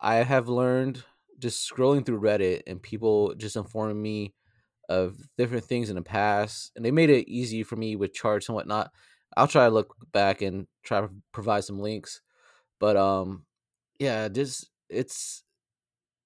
I 0.00 0.16
have 0.16 0.48
learned 0.48 1.04
just 1.38 1.70
scrolling 1.70 2.04
through 2.04 2.20
Reddit 2.20 2.62
and 2.66 2.82
people 2.82 3.34
just 3.34 3.56
informing 3.56 4.00
me 4.00 4.34
of 4.88 5.16
different 5.38 5.64
things 5.64 5.88
in 5.88 5.96
the 5.96 6.02
past, 6.02 6.72
and 6.76 6.84
they 6.84 6.90
made 6.90 7.10
it 7.10 7.28
easy 7.28 7.62
for 7.62 7.76
me 7.76 7.96
with 7.96 8.12
charts 8.12 8.48
and 8.48 8.54
whatnot. 8.54 8.90
I'll 9.36 9.48
try 9.48 9.64
to 9.64 9.74
look 9.74 9.94
back 10.12 10.42
and 10.42 10.66
try 10.84 11.00
to 11.00 11.10
provide 11.32 11.64
some 11.64 11.80
links, 11.80 12.20
but 12.78 12.96
um, 12.96 13.46
yeah, 13.98 14.28
just 14.28 14.70
it's 14.88 15.42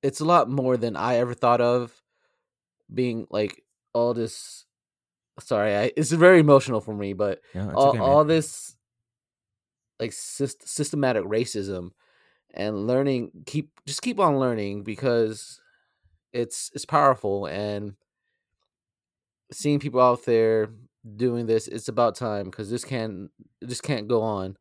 it's 0.02 0.20
a 0.20 0.24
lot 0.24 0.50
more 0.50 0.76
than 0.76 0.96
I 0.96 1.16
ever 1.16 1.34
thought 1.34 1.60
of. 1.60 2.02
Being 2.92 3.26
like 3.30 3.62
all 3.92 4.14
this 4.14 4.64
sorry, 5.40 5.76
I, 5.76 5.92
it's 5.96 6.10
very 6.10 6.40
emotional 6.40 6.80
for 6.80 6.94
me, 6.94 7.12
but 7.12 7.40
Yeah, 7.54 7.72
all, 7.74 7.90
okay, 7.90 7.98
all 7.98 8.24
this 8.24 8.76
like 10.00 10.10
syst- 10.10 10.66
systematic 10.66 11.24
racism 11.24 11.90
and 12.54 12.86
learning 12.86 13.30
keep 13.46 13.70
just 13.86 14.02
keep 14.02 14.18
on 14.18 14.38
learning 14.38 14.82
because 14.82 15.60
it's 16.32 16.70
it's 16.74 16.84
powerful 16.84 17.46
and 17.46 17.94
seeing 19.52 19.78
people 19.78 20.00
out 20.00 20.24
there 20.24 20.70
doing 21.16 21.46
this 21.46 21.68
it's 21.68 21.88
about 21.88 22.14
time 22.14 22.44
because 22.44 22.70
this 22.70 22.84
can 22.84 23.30
this 23.60 23.80
can't 23.80 24.08
go 24.08 24.22
on 24.22 24.56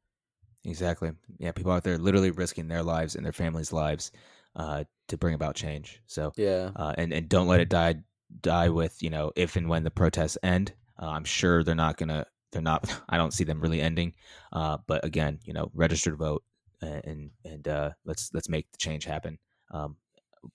Exactly. 0.67 1.12
Yeah, 1.39 1.53
people 1.53 1.72
out 1.72 1.84
there 1.84 1.98
literally 1.98 2.32
risking 2.32 2.67
their 2.67 2.84
lives 2.84 3.15
and 3.15 3.25
their 3.25 3.34
families' 3.34 3.72
lives 3.72 4.12
uh, 4.56 4.84
to 5.08 5.17
bring 5.17 5.34
about 5.34 5.56
change. 5.56 6.01
So, 6.08 6.34
yeah 6.36 6.72
uh, 6.75 6.94
and 6.98 7.13
and 7.13 7.29
don't 7.29 7.48
let 7.48 7.62
it 7.62 7.70
die 7.70 7.96
die 8.41 8.70
with 8.70 9.01
you 9.01 9.10
know 9.10 9.32
if 9.36 9.56
and 9.56 9.70
when 9.70 9.84
the 9.84 9.91
protests 9.91 10.38
end. 10.44 10.74
Uh, 11.01 11.08
I'm 11.08 11.24
sure 11.24 11.63
they're 11.63 11.75
not 11.75 11.98
gonna. 11.98 12.25
They're 12.51 12.62
not. 12.62 13.01
I 13.10 13.17
don't 13.17 13.34
see 13.34 13.46
them 13.46 13.62
really 13.62 13.82
ending. 13.82 14.13
Uh, 14.51 14.77
but 14.88 15.06
again, 15.06 15.39
you 15.46 15.53
know, 15.53 15.72
register 15.74 16.12
to 16.12 16.17
vote 16.17 16.44
and 16.82 17.32
and 17.44 17.68
uh, 17.68 17.92
let's 18.06 18.32
let's 18.34 18.50
make 18.50 18.72
the 18.72 18.78
change 18.78 19.06
happen 19.06 19.38
um, 19.72 19.98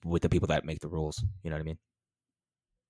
with 0.05 0.21
the 0.21 0.29
people 0.29 0.47
that 0.47 0.65
make 0.65 0.79
the 0.79 0.87
rules. 0.87 1.23
You 1.43 1.49
know 1.49 1.55
what 1.55 1.61
I 1.61 1.65
mean? 1.65 1.77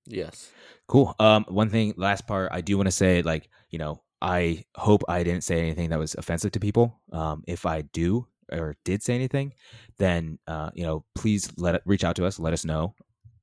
yes 0.06 0.52
Cool. 0.88 1.16
Um, 1.20 1.46
one 1.48 1.70
thing, 1.70 1.94
last 1.96 2.28
part, 2.28 2.50
I 2.52 2.60
do 2.62 2.76
want 2.78 2.88
to 2.88 2.92
say, 2.92 3.22
like, 3.22 3.50
you 3.70 3.80
know, 3.80 4.04
I 4.22 4.66
hope 4.76 5.04
I 5.08 5.24
didn't 5.24 5.44
say 5.44 5.60
anything 5.60 5.90
that 5.90 6.00
was 6.00 6.16
offensive 6.16 6.52
to 6.52 6.60
people. 6.60 7.00
Um, 7.12 7.44
if 7.48 7.66
I 7.66 7.82
do 7.82 8.28
or 8.52 8.76
did 8.84 9.02
say 9.02 9.16
anything, 9.16 9.54
then 9.98 10.40
uh, 10.48 10.72
you 10.74 10.84
know, 10.84 11.06
please 11.16 11.50
let 11.58 11.76
it 11.76 11.82
reach 11.86 12.04
out 12.04 12.16
to 12.18 12.26
us, 12.26 12.40
let 12.40 12.54
us 12.54 12.66
know. 12.66 12.96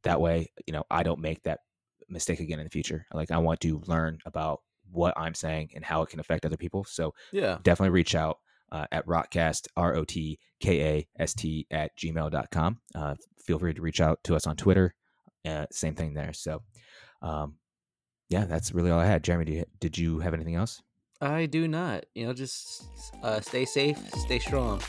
That 0.03 0.21
way, 0.21 0.51
you 0.67 0.73
know, 0.73 0.85
I 0.91 1.03
don't 1.03 1.21
make 1.21 1.43
that 1.43 1.61
mistake 2.09 2.41
again 2.41 2.59
in 2.59 2.65
the 2.65 2.71
future. 2.71 3.07
Like, 3.13 3.31
I 3.31 3.39
want 3.39 3.61
to 3.61 3.83
learn 3.87 4.19
about 4.27 4.61
what 4.91 5.15
I'm 5.17 5.35
saying 5.35 5.71
and 5.75 5.85
how 5.85 6.03
it 6.03 6.09
can 6.09 6.21
affect 6.21 6.45
other 6.45 6.57
people. 6.57 6.85
So 6.85 7.15
yeah 7.33 7.59
definitely 7.63 7.91
reach 7.91 8.15
out 8.15 8.39
uh, 8.73 8.87
at 8.93 9.07
rotcast 9.07 9.67
r-o-t-k-a-s-t 9.77 11.67
at 11.71 11.97
gmail.com 11.97 12.79
uh, 12.95 13.15
feel 13.45 13.59
free 13.59 13.75
to 13.75 13.83
reach 13.83 14.01
out 14.01 14.19
to 14.25 14.35
us 14.37 14.47
on 14.47 14.57
twitter 14.57 14.95
uh, 15.47 15.67
same 15.71 15.95
thing 15.95 16.15
there. 16.15 16.33
So 16.33 16.63
um, 17.23 17.55
yeah 18.29 18.45
that's 18.45 18.73
really 18.73 18.91
all 18.91 19.01
i 19.01 19.07
had. 19.07 19.25
Jeremy 19.25 19.53
you, 19.53 19.65
did 19.81 19.99
you 19.99 20.21
have 20.21 20.35
anything 20.35 20.55
else? 20.55 20.83
I 21.21 21.47
do 21.47 21.69
not. 21.69 22.07
You 22.15 22.27
know 22.27 22.33
just 22.33 22.85
uh 23.23 23.41
stay 23.41 23.65
safe 23.65 23.99
stay 24.15 24.39
strong 24.39 24.81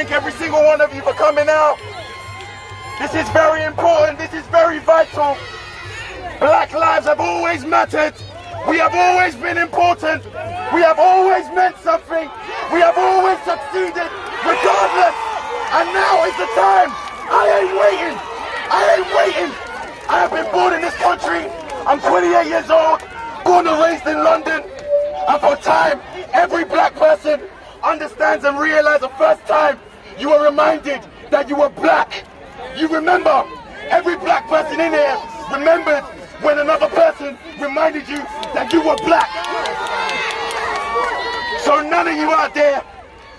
thank 0.00 0.12
every 0.12 0.32
single 0.32 0.64
one 0.64 0.80
of 0.80 0.94
you 0.94 1.02
for 1.02 1.12
coming 1.12 1.46
out. 1.50 1.76
This 2.98 3.12
is 3.12 3.28
very 3.36 3.64
important. 3.64 4.16
This 4.16 4.32
is 4.32 4.46
very 4.46 4.78
vital. 4.78 5.36
Black 6.38 6.72
lives 6.72 7.04
have 7.04 7.20
always 7.20 7.66
mattered. 7.66 8.14
We 8.66 8.78
have 8.78 8.94
always 8.94 9.36
been 9.36 9.58
important. 9.58 10.24
We 10.72 10.80
have 10.80 10.98
always 10.98 11.44
meant 11.52 11.76
something. 11.84 12.32
We 12.72 12.80
have 12.80 12.96
always 12.96 13.36
succeeded, 13.44 14.08
regardless. 14.40 15.16
And 15.76 15.86
now 15.92 16.24
is 16.24 16.36
the 16.40 16.48
time. 16.56 16.88
I 17.28 17.44
ain't 17.60 17.76
waiting. 17.76 18.16
I 18.72 18.82
ain't 18.96 19.10
waiting. 19.12 19.52
I 20.08 20.24
have 20.24 20.32
been 20.32 20.50
born 20.50 20.72
in 20.72 20.80
this 20.80 20.96
country. 20.96 21.44
I'm 21.84 22.00
28 22.00 22.48
years 22.48 22.70
old, 22.70 23.04
born 23.44 23.66
and 23.66 23.76
raised 23.84 24.06
in 24.06 24.24
London. 24.24 24.64
And 25.28 25.40
for 25.42 25.56
time, 25.56 26.00
every 26.32 26.64
black 26.64 26.94
person 26.94 27.42
understands 27.84 28.46
and 28.46 28.58
realizes 28.58 29.02
the 29.02 29.08
first 29.20 29.44
time 29.46 29.78
you 30.20 30.30
are 30.32 30.44
reminded 30.44 31.00
that 31.30 31.48
you 31.48 31.56
were 31.56 31.70
black. 31.70 32.24
You 32.76 32.88
remember, 32.88 33.44
every 33.88 34.16
black 34.16 34.46
person 34.48 34.78
in 34.78 34.92
here 34.92 35.16
remembered 35.50 36.04
when 36.44 36.58
another 36.58 36.88
person 36.88 37.38
reminded 37.58 38.06
you 38.06 38.18
that 38.52 38.70
you 38.72 38.80
were 38.84 38.96
black. 38.98 39.30
So 41.64 41.80
none 41.88 42.06
of 42.08 42.14
you 42.14 42.30
out 42.30 42.54
there, 42.54 42.84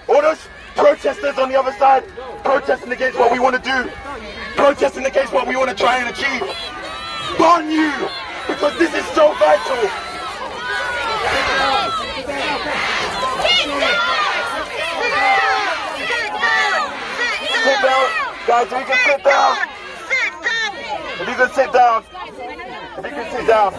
all 0.10 0.22
those 0.22 0.40
protesters 0.76 1.38
on 1.38 1.50
the 1.50 1.60
other 1.60 1.74
side, 1.74 2.04
protesting 2.44 2.92
against 2.92 3.20
what 3.20 3.32
we 3.32 3.40
want 3.40 3.56
to 3.56 3.62
do, 3.62 3.92
protesting 4.56 5.06
against 5.06 5.34
what 5.34 5.48
we 5.48 5.56
want 5.56 5.70
to 5.70 5.76
try 5.76 5.98
and 6.00 6.10
achieve, 6.10 6.42
burn 7.38 7.70
you, 7.70 7.92
because 8.48 8.78
this 8.80 8.94
is 8.94 9.06
so 9.14 9.34
vital. 9.36 9.90
Sit 17.64 17.78
down, 17.82 18.08
guys. 18.48 18.72
You 18.72 18.86
can 18.86 18.98
sit 19.06 19.24
down. 19.24 19.58
If 21.22 21.28
you 21.28 21.36
can 21.36 21.50
sit 21.54 21.72
down. 21.72 22.04
If 22.98 23.06
you 23.06 23.12
can 23.12 23.32
sit 23.32 23.48
down. 23.48 23.72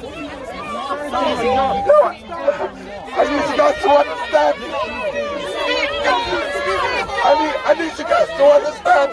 No, 1.11 1.99
I 3.15 3.25
need 3.27 3.45
you 3.51 3.57
guys 3.57 3.77
to 3.83 3.91
understand. 3.91 4.55
I 7.25 7.35
need, 7.39 7.55
I 7.65 7.75
need 7.75 7.99
you 7.99 8.05
guys 8.05 8.29
to 8.29 8.45
understand. 8.45 9.11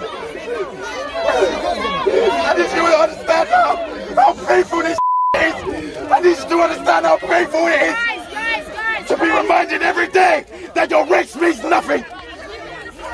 I 2.41 2.53
need 2.57 2.71
you 2.75 2.85
to 2.85 2.97
understand 2.99 3.49
how, 3.49 3.75
how 4.15 4.33
painful 4.47 4.81
this 4.83 4.97
is. 5.35 5.97
I 6.11 6.19
need 6.21 6.37
you 6.37 6.45
to 6.49 6.57
understand 6.61 7.05
how 7.05 7.17
painful 7.17 7.67
it 7.67 7.81
is 7.89 9.07
to 9.07 9.17
be 9.17 9.29
reminded 9.31 9.81
every 9.81 10.07
day 10.07 10.45
that 10.75 10.91
your 10.91 11.05
race 11.07 11.35
means 11.35 11.63
nothing. 11.63 12.05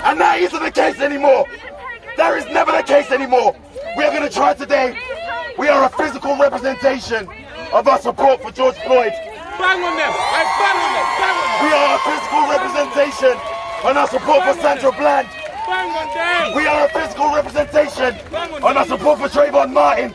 And 0.06 0.22
that 0.22 0.38
isn't 0.40 0.62
the 0.62 0.70
case 0.70 1.02
anymore. 1.02 1.50
That 2.16 2.38
is 2.38 2.46
never 2.54 2.72
the 2.72 2.84
case 2.86 3.10
anymore. 3.10 3.58
We 3.98 4.06
are 4.06 4.14
going 4.14 4.22
to 4.22 4.30
try 4.30 4.54
today. 4.54 4.94
We 5.58 5.68
are 5.68 5.84
a 5.86 5.90
physical 5.90 6.38
representation 6.38 7.28
of 7.74 7.88
our 7.88 7.98
support 7.98 8.40
for 8.46 8.52
George 8.52 8.78
Floyd. 8.86 9.18
Bang 9.58 9.82
on 9.82 9.98
them! 9.98 10.14
Hey, 10.14 10.46
bang 10.62 10.78
on 10.78 10.92
them! 10.94 11.08
Bang 11.18 11.38
on 11.42 11.48
them! 11.50 11.66
We 11.66 11.72
are 11.74 11.90
a 11.98 12.02
physical 12.06 12.44
representation 12.54 13.34
on 13.82 13.98
our 13.98 14.08
support 14.08 14.46
for 14.46 14.54
Sandra 14.62 14.92
Bland. 14.94 15.28
Bang 15.66 15.90
on 15.90 16.08
them! 16.14 16.54
We 16.54 16.68
are 16.68 16.86
a 16.86 16.90
physical 16.94 17.34
representation 17.34 18.14
on 18.62 18.78
our 18.78 18.86
support 18.86 19.18
for 19.18 19.28
Trayvon 19.28 19.74
Martin. 19.74 20.14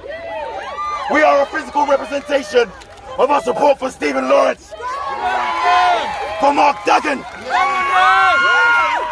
We 1.10 1.22
are 1.22 1.42
a 1.42 1.46
physical 1.46 1.86
representation 1.86 2.70
of 3.18 3.26
our 3.26 3.42
support 3.42 3.80
for 3.80 3.90
Stephen 3.90 4.28
Lawrence. 4.28 4.70
For 6.38 6.54
Mark 6.54 6.78
Duggan. 6.86 7.24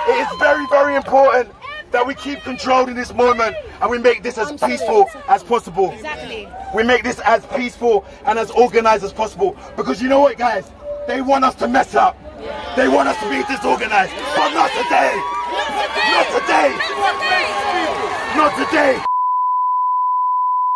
It 0.09 0.27
is 0.27 0.39
very, 0.39 0.67
very 0.69 0.95
important 0.95 1.51
that 1.91 2.07
we 2.07 2.15
keep 2.15 2.41
control 2.41 2.89
in 2.89 2.95
this 2.95 3.13
moment 3.13 3.55
and 3.81 3.91
we 3.91 3.99
make 3.99 4.23
this 4.23 4.39
as 4.39 4.53
peaceful 4.53 5.07
as 5.29 5.43
possible. 5.43 5.91
Exactly. 5.93 6.49
We 6.75 6.83
make 6.83 7.03
this 7.03 7.21
as 7.21 7.45
peaceful 7.47 8.07
and 8.25 8.39
as 8.39 8.51
organized 8.51 9.05
as 9.05 9.13
possible. 9.13 9.55
Because 9.77 10.01
you 10.01 10.09
know 10.09 10.21
what, 10.21 10.39
guys? 10.39 10.71
They 11.07 11.21
want 11.21 11.45
us 11.45 11.55
to 11.57 11.69
mess 11.69 11.95
up. 11.95 12.17
They 12.75 12.89
want 12.89 13.09
us 13.09 13.19
to 13.23 13.29
be 13.29 13.43
disorganized. 13.53 14.13
But 14.35 14.55
not 14.55 14.71
today. 14.71 15.15
Not 16.15 16.27
today. 16.41 16.77
Not 18.37 18.67
today. 18.67 18.93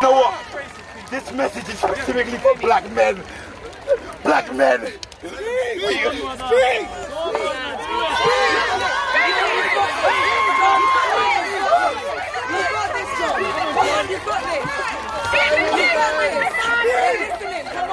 You 0.00 0.08
know 0.08 0.12
what? 0.12 0.34
This 1.10 1.32
message 1.32 1.68
is 1.68 1.78
specifically 1.78 2.38
for 2.38 2.54
black 2.56 2.90
men. 2.92 3.22
Black 4.24 4.54
men. 4.54 4.92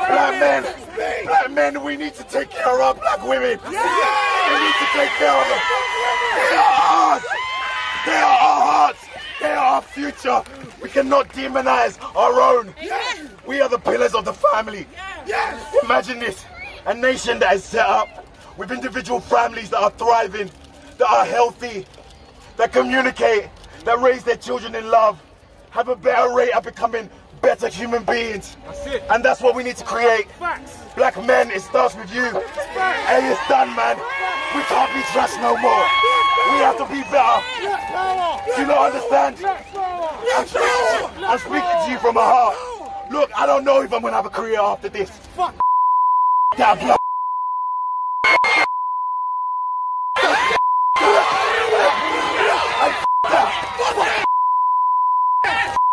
Black 0.10 0.40
men. 0.40 0.64
Black 1.26 1.52
men, 1.52 1.84
we 1.84 1.98
need 1.98 2.14
to 2.16 2.24
take 2.24 2.50
care 2.50 2.82
of 2.82 3.00
black 3.00 3.22
women. 3.28 3.60
We 3.64 3.72
need 3.72 4.76
to 4.80 4.88
take 4.94 5.12
care 5.18 5.36
of 5.36 5.48
them. 5.48 5.62
They 6.36 6.56
are 6.56 6.76
ours. 6.80 7.24
They 8.06 8.14
are 8.14 8.40
our 8.48 8.62
hearts. 8.72 9.06
They 9.40 9.52
are 9.52 9.66
our 9.66 9.82
future. 9.82 10.44
We 10.82 10.90
cannot 10.90 11.30
demonize 11.30 11.98
our 12.16 12.42
own. 12.42 12.74
We 13.48 13.62
are 13.62 13.70
the 13.70 13.78
pillars 13.80 14.14
of 14.16 14.26
the 14.26 14.34
family. 14.34 14.88
Imagine 15.84 16.20
this 16.20 16.46
a 16.86 16.94
nation 16.94 17.40
that 17.40 17.56
is 17.56 17.64
set 17.64 17.86
up 17.86 18.26
with 18.58 18.72
individual 18.72 19.20
families 19.20 19.70
that 19.70 19.80
are 19.82 19.92
thriving, 19.92 20.50
that 21.00 21.10
are 21.10 21.26
healthy, 21.26 21.86
that 22.58 22.72
communicate, 22.72 23.50
that 23.86 24.00
raise 24.00 24.24
their 24.24 24.36
children 24.36 24.76
in 24.76 24.90
love, 24.90 25.22
have 25.72 25.88
a 25.88 25.96
better 25.96 26.34
rate 26.36 26.52
of 26.52 26.64
becoming 26.64 27.10
better 27.42 27.70
human 27.70 28.04
beings. 28.04 28.58
it. 28.86 29.02
And 29.10 29.24
that's 29.24 29.42
what 29.42 29.56
we 29.56 29.64
need 29.64 29.78
to 29.78 29.86
create. 29.86 30.30
Facts. 30.32 30.78
Black 30.96 31.16
men, 31.26 31.50
it 31.52 31.62
starts 31.62 31.96
with 31.96 32.14
you. 32.14 32.24
Hey, 32.24 33.32
it's 33.32 33.48
done, 33.48 33.74
man. 33.76 33.96
We 34.54 34.62
can't 34.64 34.94
be 34.94 35.00
trashed 35.14 35.40
no 35.42 35.56
more. 35.58 35.86
We 36.52 36.60
have 36.60 36.78
to 36.78 36.86
be 36.86 37.02
better. 37.10 37.42
Do 38.56 38.62
you 38.62 38.68
not 38.68 38.92
understand? 38.92 39.38
I'm 41.26 41.40
speaking, 41.40 41.86
to 41.86 41.92
you 41.92 41.98
from 42.00 42.16
my 42.16 42.24
heart. 42.24 42.58
Look, 43.10 43.32
I 43.38 43.46
don't 43.46 43.64
know 43.64 43.82
if 43.82 43.94
I'm 43.94 44.02
gonna 44.02 44.16
have 44.16 44.26
a 44.26 44.30
career 44.30 44.60
after 44.60 44.90
this. 44.90 45.10
Fuck 45.10 45.56
that 46.58 46.80
blood. 46.80 47.00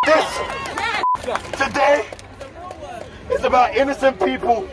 This 0.06 0.38
today 1.58 2.06
is 3.30 3.44
about 3.44 3.65
innocent 3.76 4.18
people 4.18 4.66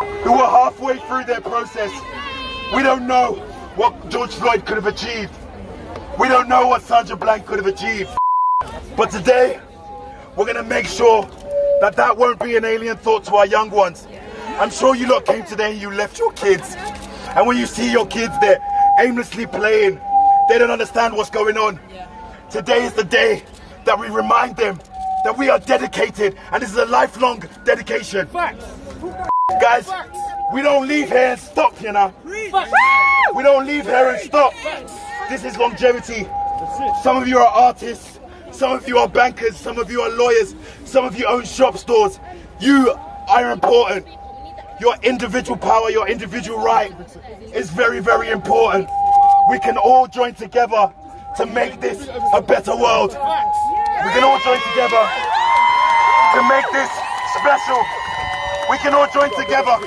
who 0.00 0.32
were 0.32 0.46
halfway 0.46 0.98
through 0.98 1.24
their 1.24 1.40
process. 1.40 1.92
We 2.74 2.82
don't 2.82 3.06
know 3.06 3.34
what 3.76 4.10
George 4.10 4.32
Floyd 4.32 4.66
could 4.66 4.76
have 4.76 4.86
achieved. 4.86 5.32
We 6.18 6.26
don't 6.26 6.48
know 6.48 6.66
what 6.66 6.82
Sandra 6.82 7.16
Bland 7.16 7.46
could 7.46 7.64
have 7.64 7.66
achieved. 7.66 8.10
But 8.96 9.10
today, 9.10 9.60
we're 10.34 10.46
gonna 10.46 10.64
make 10.64 10.86
sure 10.86 11.22
that 11.80 11.94
that 11.94 12.16
won't 12.16 12.40
be 12.40 12.56
an 12.56 12.64
alien 12.64 12.96
thought 12.96 13.22
to 13.24 13.36
our 13.36 13.46
young 13.46 13.70
ones. 13.70 14.08
I'm 14.58 14.70
sure 14.70 14.96
you 14.96 15.06
lot 15.08 15.26
came 15.26 15.44
today 15.44 15.72
and 15.72 15.80
you 15.80 15.92
left 15.92 16.18
your 16.18 16.32
kids. 16.32 16.74
And 17.36 17.46
when 17.46 17.56
you 17.56 17.66
see 17.66 17.90
your 17.90 18.06
kids 18.06 18.34
there 18.40 18.58
aimlessly 18.98 19.46
playing, 19.46 20.00
they 20.48 20.58
don't 20.58 20.70
understand 20.70 21.16
what's 21.16 21.30
going 21.30 21.56
on. 21.56 21.78
Today 22.50 22.84
is 22.84 22.94
the 22.94 23.04
day 23.04 23.44
that 23.84 23.98
we 23.98 24.08
remind 24.08 24.56
them 24.56 24.80
that 25.24 25.36
we 25.36 25.48
are 25.48 25.58
dedicated 25.58 26.36
and 26.52 26.62
this 26.62 26.70
is 26.70 26.76
a 26.76 26.84
lifelong 26.86 27.42
dedication. 27.64 28.28
Guys, 29.60 29.90
we 30.52 30.62
don't 30.62 30.86
leave 30.86 31.08
here 31.08 31.32
and 31.32 31.40
stop, 31.40 31.80
you 31.82 31.92
know. 31.92 32.12
We 33.34 33.42
don't 33.42 33.66
leave 33.66 33.84
here 33.84 34.10
and 34.10 34.20
stop. 34.20 34.52
This 35.28 35.44
is 35.44 35.56
longevity. 35.56 36.28
Some 37.02 37.16
of 37.16 37.26
you 37.26 37.38
are 37.38 37.46
artists, 37.46 38.20
some 38.52 38.72
of 38.72 38.86
you 38.86 38.98
are 38.98 39.08
bankers, 39.08 39.56
some 39.56 39.78
of 39.78 39.90
you 39.90 40.02
are 40.02 40.10
lawyers, 40.10 40.54
some 40.84 41.04
of 41.04 41.18
you 41.18 41.26
own 41.26 41.44
shop 41.44 41.76
stores. 41.78 42.20
You 42.60 42.94
are 43.28 43.50
important. 43.50 44.06
Your 44.80 44.96
individual 45.02 45.56
power, 45.56 45.90
your 45.90 46.08
individual 46.08 46.58
right 46.58 46.92
is 47.54 47.70
very, 47.70 48.00
very 48.00 48.28
important. 48.28 48.88
We 49.50 49.58
can 49.60 49.76
all 49.76 50.06
join 50.06 50.34
together 50.34 50.92
to 51.36 51.46
make 51.46 51.80
this 51.80 52.08
a 52.32 52.42
better 52.42 52.76
world. 52.76 53.16
We 54.04 54.10
can 54.12 54.22
all 54.22 54.38
join 54.44 54.60
together 54.60 55.02
to 56.34 56.40
make 56.48 56.66
this 56.72 56.90
special. 57.40 57.80
We 58.68 58.76
can 58.78 58.92
all 58.92 59.08
join 59.08 59.30
together 59.32 59.80